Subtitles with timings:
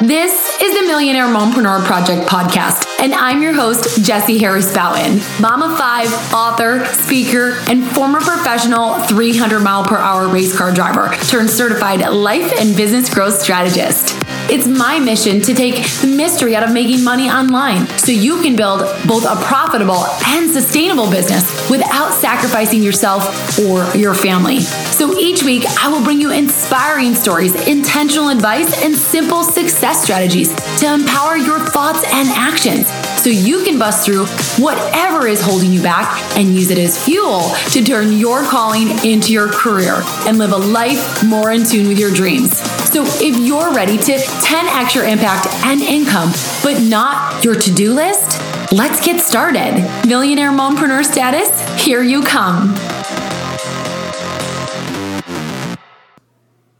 [0.00, 5.20] This is the Millionaire Mompreneur Project podcast, and I'm your host, Jessie Harris Bouton,
[5.62, 11.50] of five, author, speaker, and former professional 300 mile per hour race car driver turned
[11.50, 14.18] certified life and business growth strategist.
[14.50, 18.56] It's my mission to take the mystery out of making money online so you can
[18.56, 23.22] build both a profitable and sustainable business without sacrificing yourself
[23.60, 24.58] or your family.
[24.58, 30.48] So each week, I will bring you inspiring stories, intentional advice, and simple success strategies
[30.80, 32.88] to empower your thoughts and actions
[33.22, 34.26] so you can bust through
[34.58, 39.32] whatever is holding you back and use it as fuel to turn your calling into
[39.32, 42.79] your career and live a life more in tune with your dreams.
[42.90, 46.32] So if you're ready to 10x your impact and income,
[46.64, 48.40] but not your to do list,
[48.72, 49.88] let's get started.
[50.08, 51.50] Millionaire mompreneur status,
[51.80, 52.74] here you come.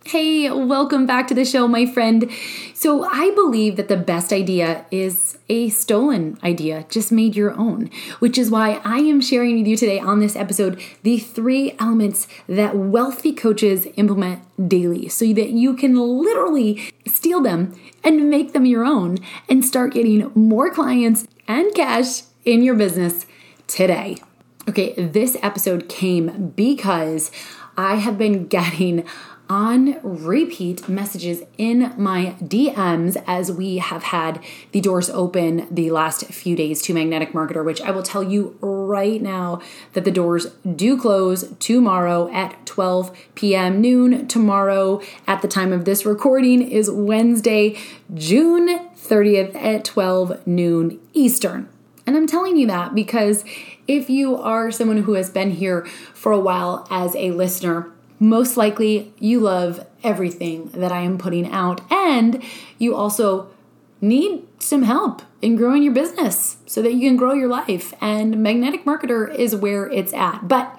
[0.04, 2.29] Hey, welcome back to the show, my friend.
[2.80, 7.90] So, I believe that the best idea is a stolen idea, just made your own,
[8.20, 12.26] which is why I am sharing with you today on this episode the three elements
[12.48, 18.64] that wealthy coaches implement daily so that you can literally steal them and make them
[18.64, 23.26] your own and start getting more clients and cash in your business
[23.66, 24.16] today.
[24.66, 27.30] Okay, this episode came because
[27.76, 29.04] I have been getting
[29.51, 36.24] on repeat messages in my DMs as we have had the doors open the last
[36.26, 39.60] few days to Magnetic Marketer, which I will tell you right now
[39.95, 43.80] that the doors do close tomorrow at 12 p.m.
[43.80, 44.29] noon.
[44.29, 47.76] Tomorrow, at the time of this recording, is Wednesday,
[48.14, 51.68] June 30th at 12 noon Eastern.
[52.07, 53.45] And I'm telling you that because
[53.88, 58.57] if you are someone who has been here for a while as a listener, most
[58.57, 62.43] likely you love everything that I am putting out, and
[62.79, 63.51] you also
[64.00, 67.92] need some help in growing your business so that you can grow your life.
[68.00, 70.47] And Magnetic Marketer is where it's at.
[70.47, 70.78] But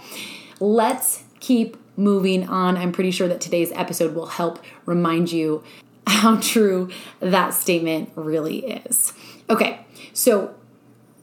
[0.59, 2.77] let's keep moving on.
[2.77, 5.63] I'm pretty sure that today's episode will help remind you
[6.07, 9.13] how true that statement really is.
[9.49, 10.53] Okay, so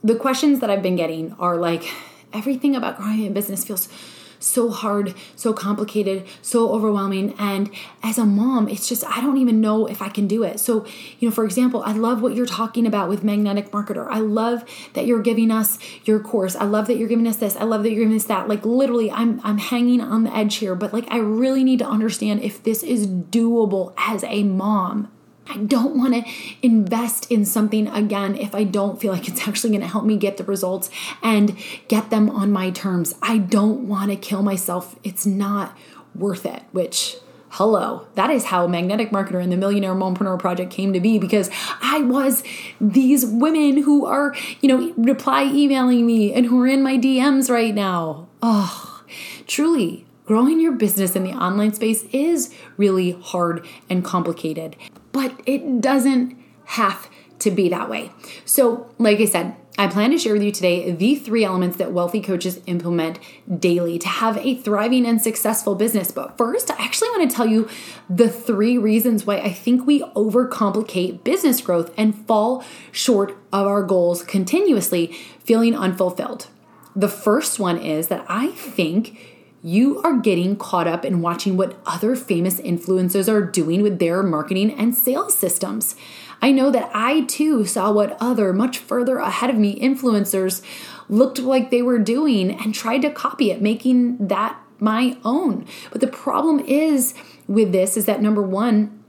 [0.03, 1.93] the questions that I've been getting are like,
[2.33, 3.89] everything about growing a business feels
[4.38, 7.34] so hard, so complicated, so overwhelming.
[7.38, 7.71] And
[8.03, 10.60] as a mom, it's just, I don't even know if I can do it.
[10.60, 10.87] So,
[11.19, 14.06] you know, for example, I love what you're talking about with Magnetic Marketer.
[14.09, 16.56] I love that you're giving us your course.
[16.56, 17.56] I love that you're giving us this.
[17.56, 18.49] I love that you're giving us that.
[18.49, 21.87] Like literally, I'm I'm hanging on the edge here, but like I really need to
[21.87, 25.10] understand if this is doable as a mom.
[25.49, 26.31] I don't want to
[26.63, 30.17] invest in something again if I don't feel like it's actually going to help me
[30.17, 30.91] get the results
[31.23, 31.57] and
[31.89, 33.15] get them on my terms.
[33.23, 34.97] I don't want to kill myself.
[35.03, 35.77] It's not
[36.15, 37.17] worth it, which
[37.51, 41.49] hello that is how magnetic marketer and the millionaire mompreneur project came to be because
[41.81, 42.43] i was
[42.79, 47.49] these women who are you know reply emailing me and who are in my dms
[47.49, 49.03] right now oh
[49.47, 54.77] truly growing your business in the online space is really hard and complicated
[55.19, 58.12] but it doesn't have to be that way.
[58.45, 61.93] So, like I said, I plan to share with you today the three elements that
[61.93, 63.19] wealthy coaches implement
[63.59, 66.12] daily to have a thriving and successful business.
[66.12, 67.69] But first, I actually want to tell you
[68.09, 72.62] the three reasons why I think we overcomplicate business growth and fall
[72.93, 75.06] short of our goals continuously,
[75.41, 76.47] feeling unfulfilled.
[76.95, 81.79] The first one is that I think you are getting caught up in watching what
[81.85, 85.97] other famous influencers are doing with their marketing and sales systems.
[86.41, 90.63] I know that I too saw what other, much further ahead of me influencers
[91.09, 95.67] looked like they were doing and tried to copy it, making that my own.
[95.91, 97.15] But the problem is
[97.49, 99.03] with this is that number one,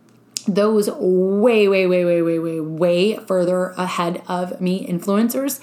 [0.48, 5.59] those way, way, way, way, way, way, way further ahead of me influencers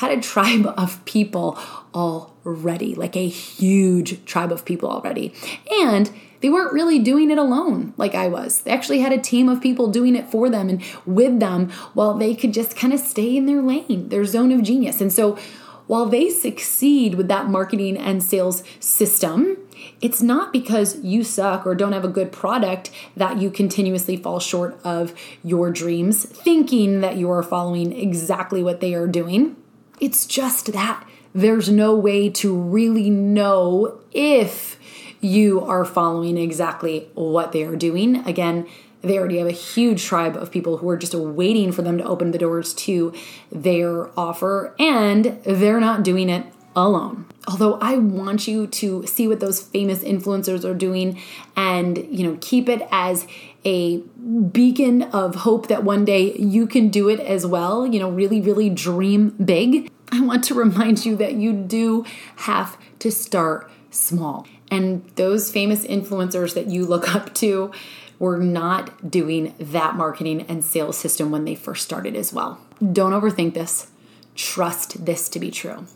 [0.00, 1.58] had a tribe of people
[1.94, 5.34] already, like a huge tribe of people already.
[5.82, 8.62] And they weren't really doing it alone like I was.
[8.62, 12.14] They actually had a team of people doing it for them and with them while
[12.14, 15.02] they could just kind of stay in their lane, their zone of genius.
[15.02, 15.38] And so
[15.86, 19.58] while they succeed with that marketing and sales system,
[20.00, 24.40] it's not because you suck or don't have a good product that you continuously fall
[24.40, 25.12] short of
[25.44, 29.56] your dreams, thinking that you are following exactly what they are doing.
[30.00, 34.78] It's just that there's no way to really know if
[35.20, 38.16] you are following exactly what they are doing.
[38.26, 38.66] Again,
[39.02, 42.04] they already have a huge tribe of people who are just waiting for them to
[42.04, 43.12] open the doors to
[43.52, 47.26] their offer, and they're not doing it alone.
[47.48, 51.20] Although I want you to see what those famous influencers are doing
[51.56, 53.26] and, you know, keep it as
[53.64, 58.10] a beacon of hope that one day you can do it as well, you know,
[58.10, 59.90] really really dream big.
[60.12, 62.04] I want to remind you that you do
[62.36, 64.46] have to start small.
[64.70, 67.72] And those famous influencers that you look up to
[68.18, 72.60] were not doing that marketing and sales system when they first started as well.
[72.92, 73.88] Don't overthink this.
[74.34, 75.86] Trust this to be true.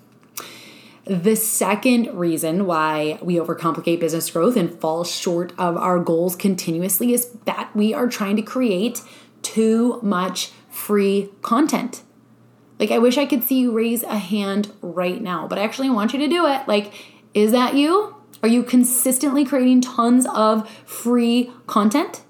[1.06, 7.12] The second reason why we overcomplicate business growth and fall short of our goals continuously
[7.12, 9.02] is that we are trying to create
[9.42, 12.02] too much free content.
[12.78, 15.90] Like, I wish I could see you raise a hand right now, but I actually
[15.90, 16.66] want you to do it.
[16.66, 16.94] Like,
[17.34, 18.16] is that you?
[18.42, 22.22] Are you consistently creating tons of free content?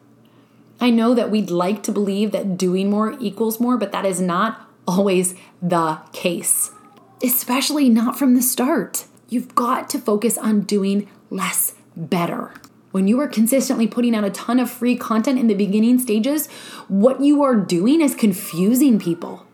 [0.80, 4.20] I know that we'd like to believe that doing more equals more, but that is
[4.20, 6.72] not always the case
[7.22, 9.06] especially not from the start.
[9.28, 12.52] You've got to focus on doing less better.
[12.90, 16.46] When you are consistently putting out a ton of free content in the beginning stages,
[16.86, 19.46] what you are doing is confusing people.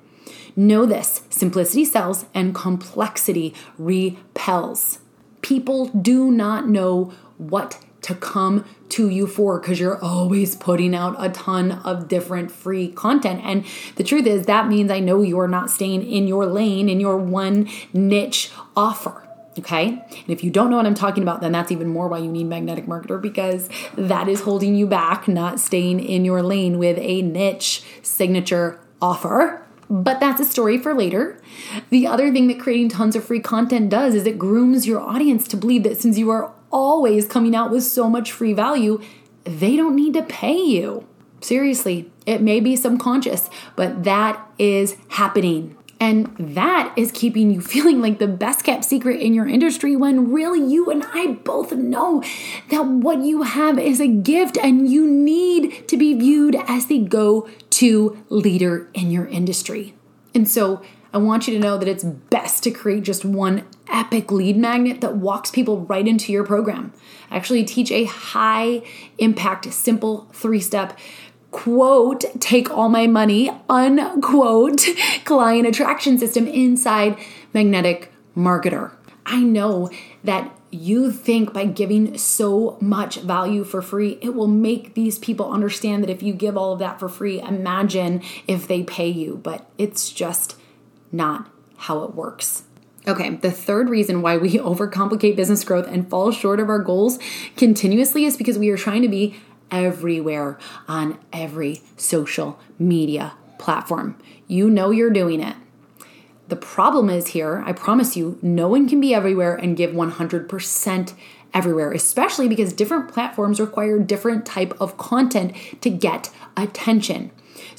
[0.57, 4.99] Know this simplicity sells and complexity repels.
[5.41, 11.17] People do not know what to come to you for because you're always putting out
[11.19, 13.41] a ton of different free content.
[13.45, 13.65] And
[13.97, 17.17] the truth is, that means I know you're not staying in your lane, in your
[17.17, 19.27] one niche offer.
[19.59, 19.89] Okay.
[19.89, 22.31] And if you don't know what I'm talking about, then that's even more why you
[22.31, 26.97] need Magnetic Marketer because that is holding you back, not staying in your lane with
[26.99, 29.61] a niche signature offer.
[29.91, 31.43] But that's a story for later.
[31.91, 35.49] The other thing that creating tons of free content does is it grooms your audience
[35.49, 39.01] to believe that since you are always coming out with so much free value,
[39.45, 41.07] they don't need to pay you.
[41.41, 45.77] Seriously, it may be subconscious, but that is happening.
[45.99, 50.33] And that is keeping you feeling like the best kept secret in your industry when
[50.33, 52.23] really you and I both know
[52.71, 56.99] that what you have is a gift and you need to be viewed as the
[56.99, 59.95] go to leader in your industry.
[60.35, 64.31] And so I want you to know that it's best to create just one epic
[64.31, 66.93] lead magnet that walks people right into your program.
[67.31, 68.83] I actually teach a high
[69.19, 70.99] impact, simple three step
[71.51, 74.87] quote, take all my money, unquote,
[75.25, 77.19] client attraction system inside
[77.53, 78.93] Magnetic Marketer.
[79.27, 79.91] I know
[80.23, 85.51] that you think by giving so much value for free, it will make these people
[85.51, 89.41] understand that if you give all of that for free, imagine if they pay you.
[89.43, 90.57] But it's just
[91.13, 92.65] not how it works.
[93.09, 97.19] Okay, the third reason why we overcomplicate business growth and fall short of our goals
[97.57, 99.37] continuously is because we are trying to be
[99.71, 100.59] everywhere
[100.89, 104.17] on every social media platform.
[104.47, 105.57] You know you're doing it.
[106.49, 111.15] The problem is here, I promise you, no one can be everywhere and give 100%
[111.55, 117.31] everywhere, especially because different platforms require different type of content to get attention.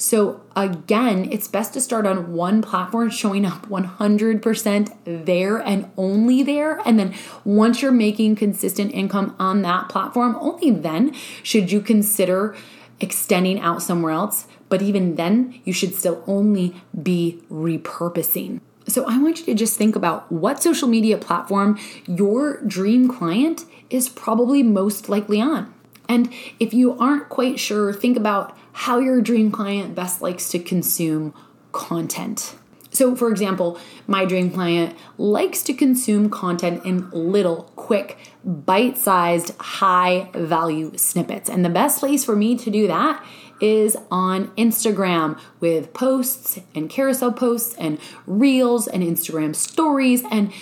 [0.02, 6.42] So, again, it's best to start on one platform showing up 100% there and only
[6.42, 6.80] there.
[6.84, 7.14] And then
[7.44, 11.14] once you're making consistent income on that platform, only then
[11.44, 12.56] should you consider
[12.98, 14.48] extending out somewhere else.
[14.68, 18.60] But even then, you should still only be repurposing.
[18.88, 23.66] So, I want you to just think about what social media platform your dream client
[23.88, 25.72] is probably most likely on.
[26.08, 30.58] And if you aren't quite sure, think about how your dream client best likes to
[30.58, 31.34] consume
[31.72, 32.54] content.
[32.90, 39.56] So, for example, my dream client likes to consume content in little, quick, bite sized,
[39.58, 41.48] high value snippets.
[41.48, 43.24] And the best place for me to do that
[43.62, 50.52] is on Instagram with posts and carousel posts and reels and Instagram stories and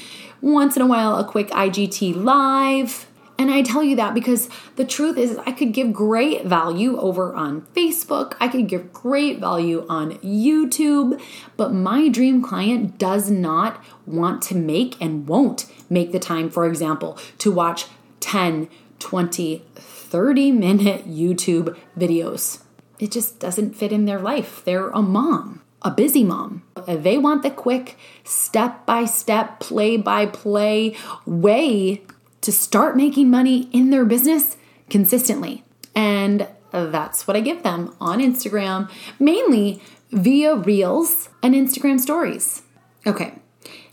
[0.43, 3.10] once in a while a quick IGT live
[3.41, 7.35] and I tell you that because the truth is, I could give great value over
[7.35, 11.19] on Facebook, I could give great value on YouTube,
[11.57, 16.67] but my dream client does not want to make and won't make the time, for
[16.67, 17.87] example, to watch
[18.21, 18.69] 10,
[18.99, 22.63] 20, 30 minute YouTube videos.
[22.99, 24.63] It just doesn't fit in their life.
[24.67, 26.63] They're a mom a busy mom.
[26.87, 30.95] They want the quick, step by step, play by play
[31.25, 32.03] way
[32.41, 34.57] to start making money in their business
[34.89, 35.65] consistently.
[35.95, 42.63] And that's what I give them on Instagram, mainly via Reels and Instagram stories.
[43.07, 43.39] Okay,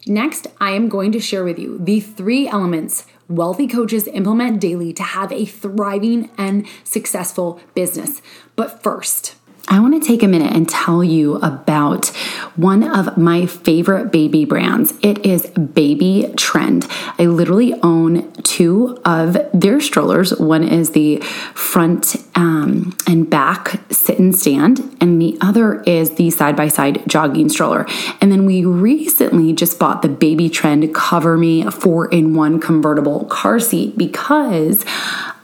[0.05, 4.93] next I am going to share with you the three elements wealthy coaches implement daily
[4.93, 8.21] to have a thriving and successful business.
[8.55, 9.35] But first,
[9.69, 12.07] I want to take a minute and tell you about
[12.55, 14.93] one of my favorite baby brands.
[15.01, 16.87] It is Baby Trend.
[17.19, 20.37] I literally own two of their strollers.
[20.39, 21.17] One is the
[21.53, 27.03] front um, and back sit and stand, and the other is the side by side
[27.07, 27.85] jogging stroller.
[28.21, 33.25] And then we recently just bought the Baby Trend Cover Me four in one convertible
[33.25, 34.85] car seat because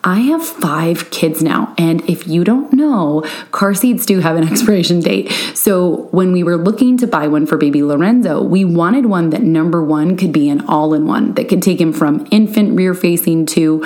[0.06, 4.44] I have five kids now, and if you don't know, car seats do have an
[4.52, 5.32] expiration date.
[5.54, 9.44] So when we were looking to buy one for baby Lorenzo, we wanted one that
[9.44, 12.94] number one could be an all in one that could take him from infant rear
[12.94, 13.86] facing to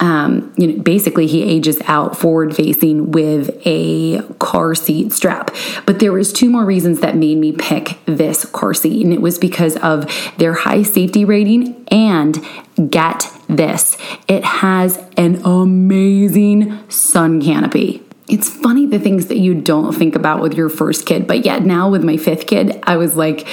[0.00, 5.54] um, you know, basically he ages out forward facing with a car seat strap.
[5.86, 9.20] But there was two more reasons that made me pick this car seat, and it
[9.20, 12.44] was because of their high safety rating and
[12.88, 19.92] get this, it has an amazing sun canopy it's funny the things that you don't
[19.92, 21.26] think about with your first kid.
[21.26, 23.46] But yet now with my fifth kid, I was like,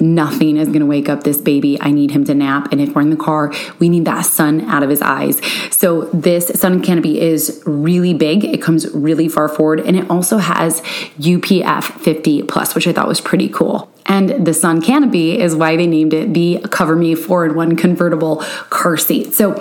[0.00, 1.80] nothing is going to wake up this baby.
[1.80, 2.68] I need him to nap.
[2.70, 5.40] And if we're in the car, we need that sun out of his eyes.
[5.70, 8.44] So this sun canopy is really big.
[8.44, 10.80] It comes really far forward and it also has
[11.18, 13.90] UPF 50 plus, which I thought was pretty cool.
[14.10, 17.76] And the sun canopy is why they named it the Cover Me 4 in 1
[17.76, 18.38] convertible
[18.68, 19.34] car seat.
[19.34, 19.54] So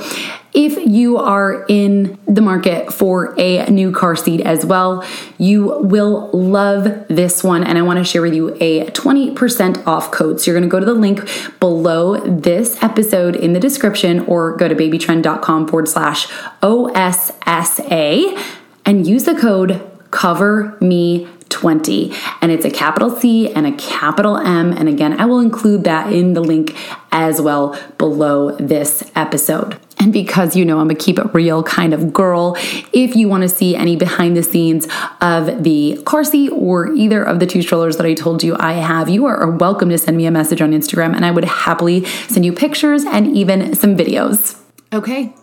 [0.55, 5.05] if you are in the market for a new car seat as well,
[5.37, 7.63] you will love this one.
[7.63, 10.41] And I want to share with you a 20% off code.
[10.41, 11.29] So you're going to go to the link
[11.59, 16.27] below this episode in the description or go to babytrend.com forward slash
[16.63, 18.43] OSSA
[18.83, 21.27] and use the code cover me
[21.59, 25.83] 20 and it's a capital C and a capital M and again I will include
[25.83, 26.73] that in the link
[27.11, 29.77] as well below this episode.
[29.97, 32.55] And because you know I'm a keep it real kind of girl,
[32.93, 34.87] if you want to see any behind the scenes
[35.19, 38.73] of the car seat or either of the two strollers that I told you I
[38.73, 42.05] have, you are welcome to send me a message on Instagram and I would happily
[42.05, 44.57] send you pictures and even some videos.
[44.93, 45.33] Okay,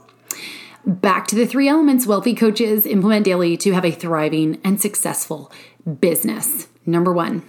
[0.86, 5.52] back to the three elements wealthy coaches implement daily to have a thriving and successful
[6.00, 6.68] business.
[6.84, 7.42] Number one,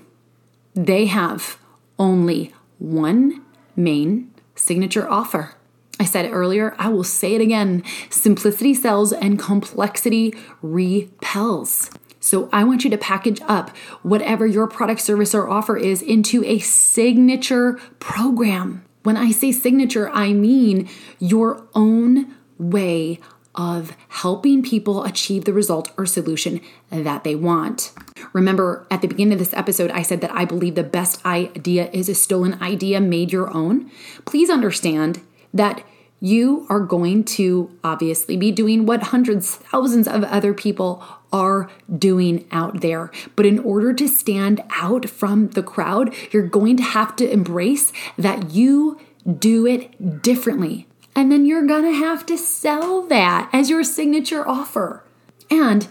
[0.76, 1.58] they have
[1.98, 3.44] only one
[3.76, 5.56] main signature offer.
[6.00, 11.90] I said it earlier, I will say it again simplicity sells and complexity repels.
[12.20, 13.70] So I want you to package up
[14.04, 18.84] whatever your product, service, or offer is into a signature program.
[19.04, 20.90] When I say signature, I mean
[21.20, 23.20] your own way
[23.58, 26.62] of helping people achieve the result or solution
[26.92, 27.92] that they want.
[28.32, 31.90] Remember, at the beginning of this episode, I said that I believe the best idea
[31.92, 33.92] is a stolen idea made your own.
[34.26, 35.22] Please understand
[35.54, 35.84] that
[36.20, 42.48] you are going to obviously be doing what hundreds, thousands of other people are doing
[42.52, 43.12] out there.
[43.36, 47.92] But in order to stand out from the crowd, you're going to have to embrace
[48.18, 49.00] that you
[49.38, 50.88] do it differently.
[51.18, 55.04] And then you're gonna have to sell that as your signature offer.
[55.50, 55.88] And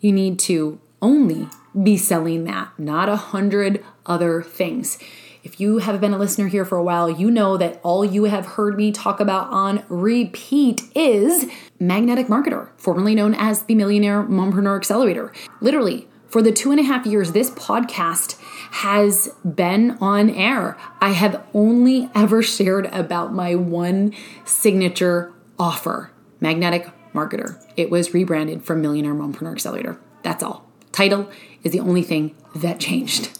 [0.00, 1.48] you need to only
[1.80, 4.98] be selling that, not a hundred other things.
[5.44, 8.24] If you have been a listener here for a while, you know that all you
[8.24, 14.22] have heard me talk about on repeat is Magnetic Marketer, formerly known as the Millionaire
[14.22, 15.30] Mompreneur Accelerator.
[15.60, 18.39] Literally, for the two and a half years this podcast
[18.70, 26.10] has been on air, I have only ever shared about my one signature offer,
[26.40, 27.62] Magnetic Marketer.
[27.76, 29.98] It was rebranded from Millionaire Mompreneur Accelerator.
[30.22, 30.66] That's all.
[30.92, 31.30] Title
[31.62, 33.38] is the only thing that changed.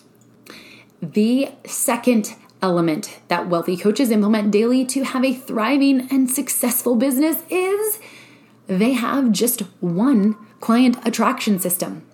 [1.01, 7.43] The second element that wealthy coaches implement daily to have a thriving and successful business
[7.49, 7.99] is
[8.67, 12.07] they have just one client attraction system.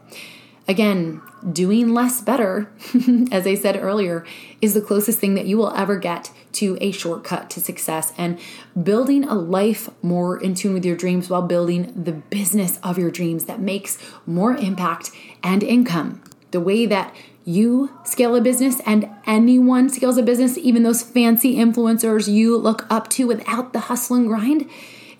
[0.68, 2.68] Again, doing less better,
[3.30, 4.24] as I said earlier,
[4.60, 8.38] is the closest thing that you will ever get to a shortcut to success and
[8.80, 13.10] building a life more in tune with your dreams while building the business of your
[13.12, 16.22] dreams that makes more impact and income.
[16.50, 21.56] The way that you scale a business and anyone scales a business, even those fancy
[21.56, 24.68] influencers you look up to without the hustle and grind,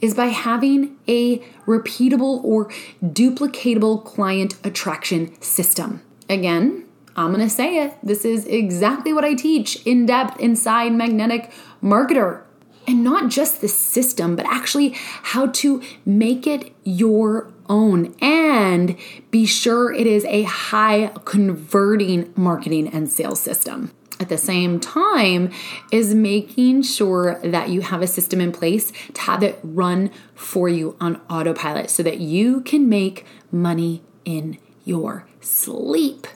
[0.07, 2.71] is by having a repeatable or
[3.05, 6.01] duplicatable client attraction system.
[6.31, 6.85] Again,
[7.17, 7.95] I'm gonna say it.
[8.03, 11.51] This is exactly what I teach in depth inside Magnetic
[11.83, 12.43] Marketer.
[12.89, 14.91] And not just the system, but actually
[15.35, 18.97] how to make it your own and
[19.33, 23.91] be sure it is a high converting marketing and sales system.
[24.19, 25.51] At the same time,
[25.93, 30.69] is making sure that you have a system in place to have it run for
[30.69, 36.27] you on autopilot so that you can make money in your sleep.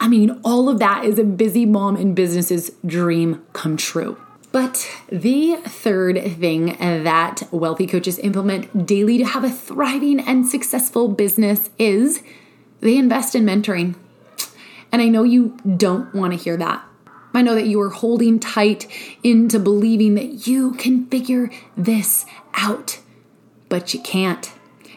[0.00, 4.18] I mean, all of that is a busy mom and business's dream come true.
[4.52, 11.08] But the third thing that wealthy coaches implement daily to have a thriving and successful
[11.08, 12.22] business is
[12.80, 13.96] they invest in mentoring.
[14.90, 16.85] And I know you don't want to hear that.
[17.36, 18.86] I know that you are holding tight
[19.22, 22.24] into believing that you can figure this
[22.54, 22.98] out,
[23.68, 24.50] but you can't.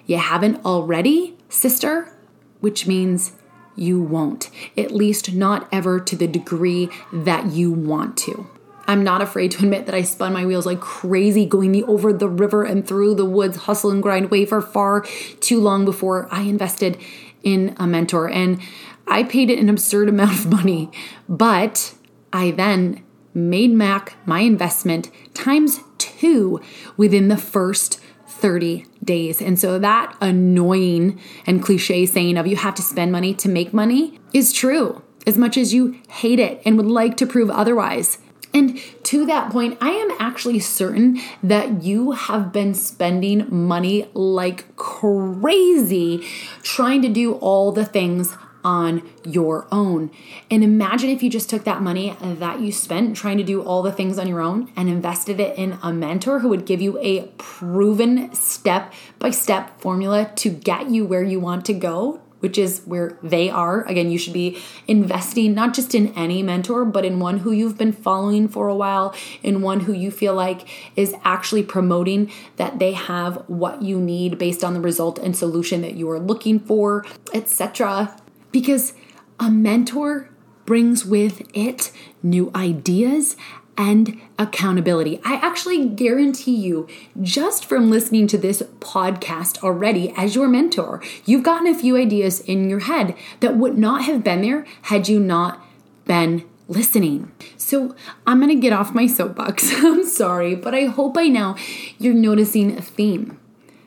[0.05, 2.17] You haven't already, sister,
[2.61, 3.33] which means
[3.75, 8.49] you won't, at least not ever to the degree that you want to.
[8.87, 12.13] I'm not afraid to admit that I spun my wheels like crazy going the over
[12.13, 15.01] the river and through the woods hustle and grind way for far
[15.41, 16.97] too long before I invested
[17.43, 18.61] in a mentor and
[19.05, 20.89] I paid an absurd amount of money
[21.27, 21.95] but
[22.31, 26.59] I then made Mac my investment times 2
[26.97, 29.41] within the first 30 days.
[29.41, 33.73] And so that annoying and cliche saying of you have to spend money to make
[33.73, 38.19] money is true as much as you hate it and would like to prove otherwise.
[38.53, 44.75] And to that point, I am actually certain that you have been spending money like
[44.75, 46.27] crazy
[46.63, 50.11] trying to do all the things on your own.
[50.49, 53.81] And imagine if you just took that money that you spent trying to do all
[53.81, 56.97] the things on your own and invested it in a mentor who would give you
[56.99, 62.57] a proven step by step formula to get you where you want to go which
[62.57, 63.83] is where they are.
[63.83, 67.77] Again, you should be investing not just in any mentor, but in one who you've
[67.77, 69.13] been following for a while,
[69.43, 74.37] in one who you feel like is actually promoting that they have what you need
[74.37, 78.18] based on the result and solution that you are looking for, etc.
[78.51, 78.93] Because
[79.39, 80.29] a mentor
[80.65, 81.91] brings with it
[82.21, 83.35] new ideas
[83.79, 85.21] and accountability.
[85.23, 86.85] I actually guarantee you,
[87.21, 92.41] just from listening to this podcast already as your mentor, you've gotten a few ideas
[92.41, 95.65] in your head that would not have been there had you not
[96.03, 97.31] been listening.
[97.55, 97.95] So
[98.27, 99.71] I'm gonna get off my soapbox.
[99.77, 101.55] I'm sorry, but I hope by now
[101.97, 103.39] you're noticing a theme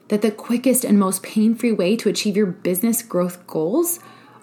[0.09, 4.01] that the quickest and most pain free way to achieve your business growth goals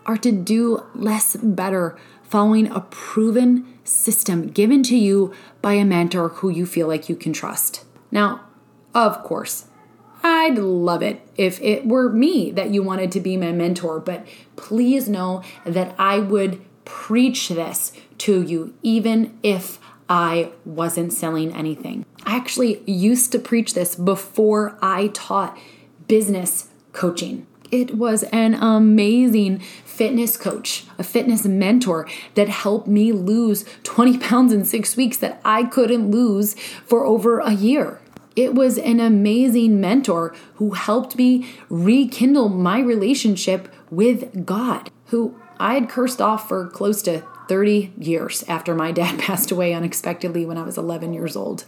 [0.09, 6.29] are to do less better following a proven system given to you by a mentor
[6.29, 7.85] who you feel like you can trust.
[8.09, 8.41] Now,
[8.95, 9.65] of course,
[10.23, 14.25] I'd love it if it were me that you wanted to be my mentor, but
[14.55, 22.03] please know that I would preach this to you even if I wasn't selling anything.
[22.25, 25.55] I actually used to preach this before I taught
[26.07, 27.45] business coaching.
[27.71, 34.51] It was an amazing fitness coach, a fitness mentor that helped me lose 20 pounds
[34.51, 36.55] in six weeks that I couldn't lose
[36.85, 37.99] for over a year.
[38.35, 45.73] It was an amazing mentor who helped me rekindle my relationship with God, who I
[45.73, 50.57] had cursed off for close to 30 years after my dad passed away unexpectedly when
[50.57, 51.65] I was 11 years old.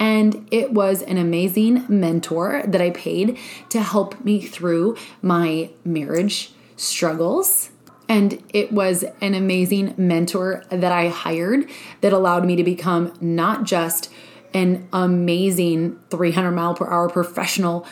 [0.00, 3.38] And it was an amazing mentor that I paid
[3.68, 7.70] to help me through my marriage struggles.
[8.08, 11.68] And it was an amazing mentor that I hired
[12.00, 14.10] that allowed me to become not just
[14.54, 17.86] an amazing 300 mile per hour professional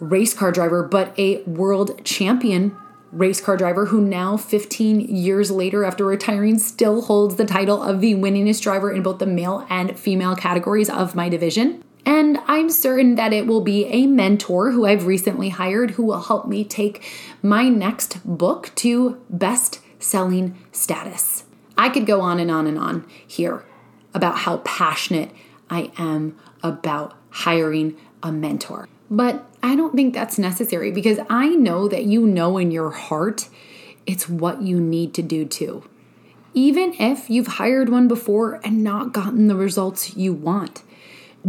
[0.00, 2.76] race car driver, but a world champion
[3.14, 8.00] race car driver who now 15 years later after retiring still holds the title of
[8.00, 11.82] the winningest driver in both the male and female categories of my division.
[12.06, 16.22] And I'm certain that it will be a mentor who I've recently hired who will
[16.22, 17.02] help me take
[17.42, 21.44] my next book to best selling status.
[21.78, 23.64] I could go on and on and on here
[24.12, 25.30] about how passionate
[25.70, 28.88] I am about hiring a mentor.
[29.10, 33.48] But I don't think that's necessary because I know that you know in your heart
[34.06, 35.84] it's what you need to do too.
[36.52, 40.82] Even if you've hired one before and not gotten the results you want.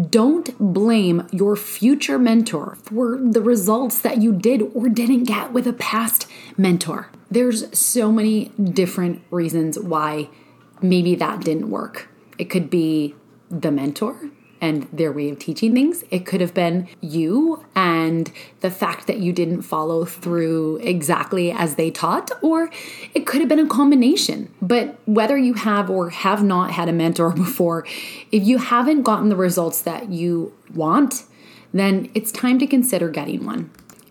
[0.10, 5.66] Don't blame your future mentor for the results that you did or didn't get with
[5.68, 7.10] a past mentor.
[7.32, 10.30] There's so many different reasons why
[10.82, 12.10] maybe that didn't work.
[12.38, 13.16] It could be
[13.50, 14.32] the mentor,
[14.66, 16.04] and their way of teaching things.
[16.10, 21.76] It could have been you and the fact that you didn't follow through exactly as
[21.76, 22.72] they taught, or
[23.14, 24.52] it could have been a combination.
[24.62, 27.86] But whether you have or have not had a mentor before,
[28.32, 31.26] if you haven't gotten the results that you want,
[31.72, 33.70] then it's time to consider getting one.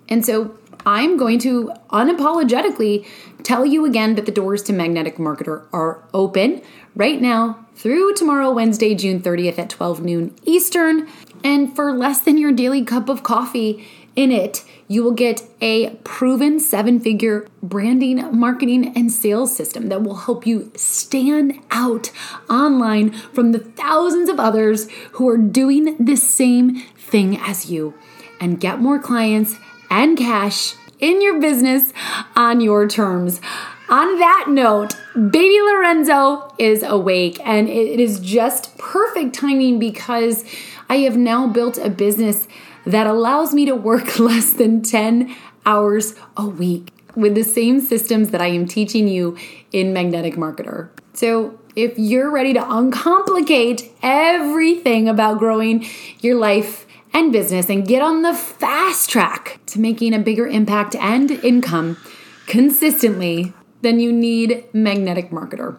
[0.08, 3.06] And so I'm going to unapologetically
[3.42, 6.62] tell you again that the doors to Magnetic Marketer are open
[6.94, 11.08] right now through tomorrow, Wednesday, June 30th at 12 noon Eastern.
[11.42, 15.90] And for less than your daily cup of coffee, In it, you will get a
[16.04, 22.12] proven seven figure branding, marketing, and sales system that will help you stand out
[22.48, 27.94] online from the thousands of others who are doing the same thing as you
[28.40, 29.56] and get more clients
[29.90, 31.92] and cash in your business
[32.36, 33.40] on your terms.
[33.88, 40.44] On that note, baby Lorenzo is awake, and it is just perfect timing because
[40.88, 42.48] I have now built a business
[42.86, 45.34] that allows me to work less than 10
[45.66, 49.36] hours a week with the same systems that I am teaching you
[49.70, 50.88] in Magnetic Marketer.
[51.12, 55.84] So, if you're ready to uncomplicate everything about growing
[56.20, 60.94] your life and business and get on the fast track to making a bigger impact
[60.94, 61.96] and income
[62.46, 63.52] consistently,
[63.84, 65.78] then you need Magnetic Marketer.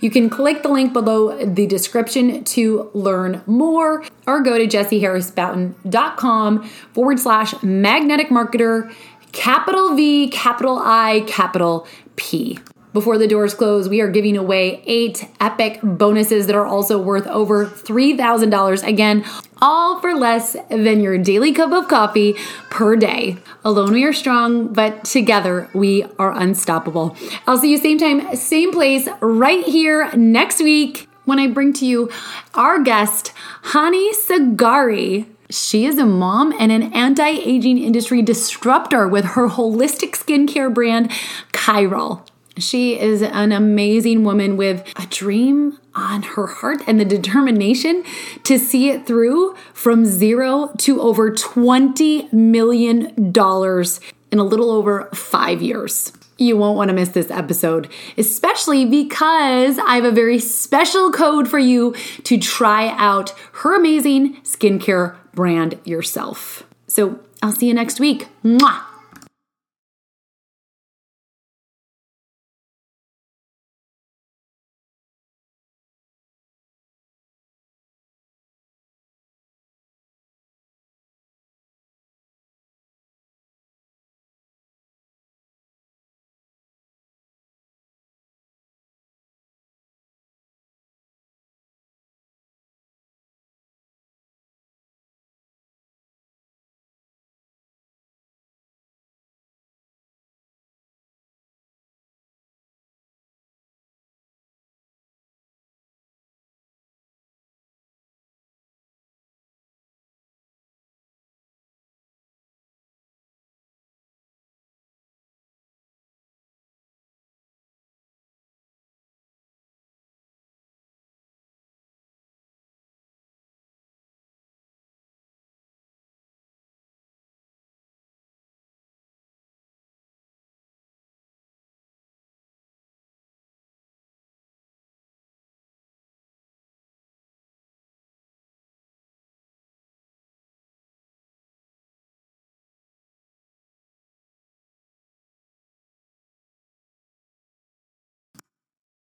[0.00, 6.64] You can click the link below the description to learn more or go to jessieharrisbouton.com
[6.92, 8.92] forward slash magnetic marketer,
[9.30, 12.58] capital V, capital I, capital P.
[12.92, 17.26] Before the doors close, we are giving away eight epic bonuses that are also worth
[17.26, 18.86] over $3,000.
[18.86, 19.24] Again,
[19.62, 22.34] all for less than your daily cup of coffee
[22.68, 23.38] per day.
[23.64, 27.16] Alone we are strong, but together we are unstoppable.
[27.46, 31.86] I'll see you same time, same place, right here next week when I bring to
[31.86, 32.10] you
[32.54, 33.32] our guest,
[33.66, 35.26] Hani Sagari.
[35.48, 41.10] She is a mom and an anti aging industry disruptor with her holistic skincare brand,
[41.52, 42.26] Chiral.
[42.58, 48.04] She is an amazing woman with a dream on her heart and the determination
[48.44, 55.62] to see it through from zero to over $20 million in a little over five
[55.62, 56.12] years.
[56.38, 57.88] You won't want to miss this episode,
[58.18, 64.36] especially because I have a very special code for you to try out her amazing
[64.42, 66.64] skincare brand yourself.
[66.86, 68.28] So I'll see you next week.
[68.44, 68.91] Mwah!